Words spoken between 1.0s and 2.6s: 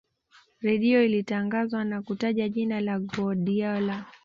zilitangaza na kutaja